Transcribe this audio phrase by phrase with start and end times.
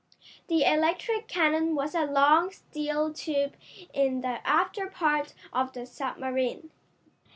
[0.47, 3.55] The electric cannon was a long, steel tube
[3.93, 6.71] in the after part of the submarine.